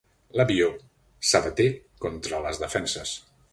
[0.39, 0.69] L'avió
[1.33, 1.67] s'abaté
[2.07, 3.17] contra les defenses.